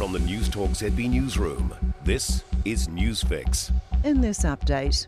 [0.00, 3.70] From the Newstalk ZB newsroom, this is Newsfix.
[4.02, 5.06] In this update,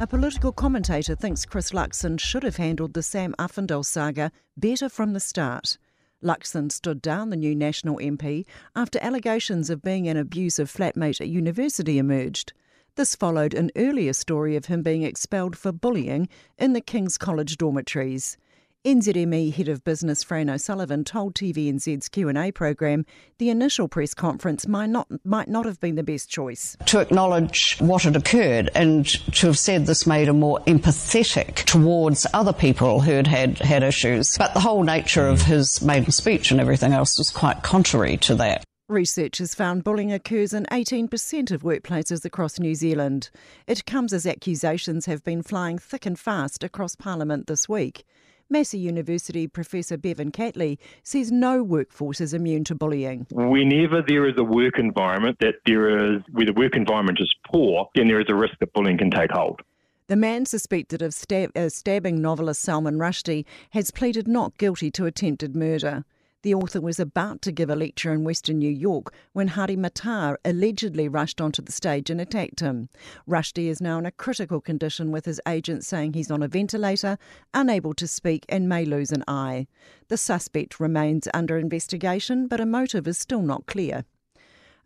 [0.00, 5.12] a political commentator thinks Chris Luxon should have handled the Sam Uffindell saga better from
[5.12, 5.78] the start.
[6.20, 8.44] Luxon stood down the new National MP
[8.74, 12.52] after allegations of being an abusive flatmate at university emerged.
[12.96, 16.28] This followed an earlier story of him being expelled for bullying
[16.58, 18.36] in the King's College dormitories.
[18.84, 23.06] NZME head of business Fran O'Sullivan told TVNZ's Q&A program
[23.38, 26.76] the initial press conference might not might not have been the best choice.
[26.84, 32.26] To acknowledge what had occurred and to have said this made him more empathetic towards
[32.34, 34.36] other people who had had, had issues.
[34.36, 38.34] But the whole nature of his maiden speech and everything else was quite contrary to
[38.34, 38.64] that.
[38.90, 43.30] Researchers found bullying occurs in 18% of workplaces across New Zealand.
[43.66, 48.04] It comes as accusations have been flying thick and fast across Parliament this week.
[48.50, 53.26] Massey University Professor Bevan Catley says no workforce is immune to bullying.
[53.30, 57.88] Whenever there is a work environment that there is, where the work environment is poor,
[57.94, 59.60] then there is a risk that bullying can take hold.
[60.06, 65.06] The man suspected of stab- uh, stabbing novelist Salman Rushdie has pleaded not guilty to
[65.06, 66.04] attempted murder.
[66.44, 70.36] The author was about to give a lecture in Western New York when Hadi Matar
[70.44, 72.90] allegedly rushed onto the stage and attacked him.
[73.26, 77.16] Rushdie is now in a critical condition with his agent saying he's on a ventilator,
[77.54, 79.68] unable to speak, and may lose an eye.
[80.08, 84.04] The suspect remains under investigation, but a motive is still not clear.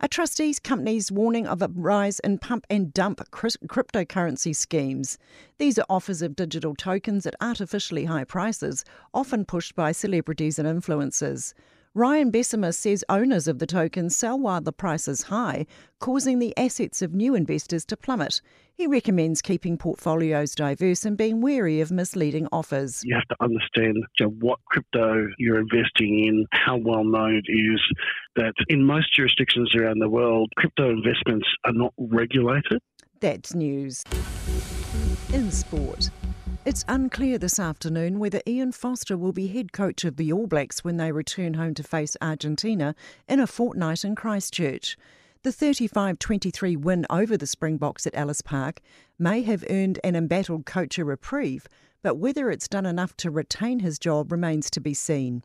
[0.00, 5.18] A trustees company's warning of a rise in pump and dump cryptocurrency schemes.
[5.58, 10.68] These are offers of digital tokens at artificially high prices, often pushed by celebrities and
[10.68, 11.52] influencers.
[11.98, 15.66] Ryan Bessemer says owners of the tokens sell while the price is high,
[15.98, 18.40] causing the assets of new investors to plummet.
[18.72, 23.02] He recommends keeping portfolios diverse and being wary of misleading offers.
[23.04, 23.96] You have to understand
[24.38, 27.80] what crypto you're investing in, how well known it is,
[28.36, 32.80] that in most jurisdictions around the world, crypto investments are not regulated.
[33.18, 34.04] That's news.
[35.32, 36.10] In sport.
[36.68, 40.84] It's unclear this afternoon whether Ian Foster will be head coach of the All Blacks
[40.84, 42.94] when they return home to face Argentina
[43.26, 44.98] in a fortnight in Christchurch.
[45.44, 48.82] The 35 23 win over the Springboks at Ellis Park
[49.18, 51.68] may have earned an embattled coach a reprieve,
[52.02, 55.44] but whether it's done enough to retain his job remains to be seen.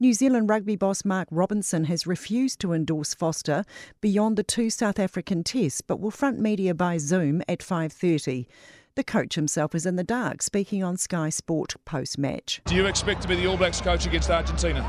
[0.00, 3.66] New Zealand rugby boss Mark Robinson has refused to endorse Foster
[4.00, 8.46] beyond the two South African tests, but will front media by Zoom at 5:30.
[8.94, 12.60] The coach himself is in the dark, speaking on Sky Sport post match.
[12.66, 14.82] Do you expect to be the All Blacks coach against Argentina?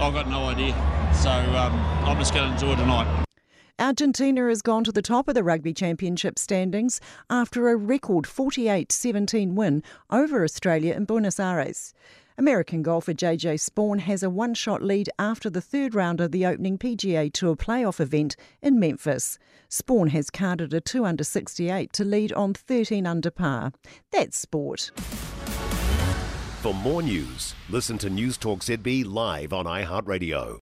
[0.00, 0.72] I've got no idea.
[1.14, 1.72] So um,
[2.04, 3.24] I'm just going to enjoy tonight.
[3.78, 7.00] Argentina has gone to the top of the Rugby Championship standings
[7.30, 11.94] after a record 48 17 win over Australia in Buenos Aires.
[12.38, 16.46] American golfer JJ Spaun has a one shot lead after the third round of the
[16.46, 19.38] opening PGA Tour playoff event in Memphis.
[19.68, 23.72] Spaun has carded a 2 under 68 to lead on 13 under par.
[24.10, 24.90] That's sport.
[26.62, 30.60] For more news, listen to Newstalk ZB live on iHeartRadio.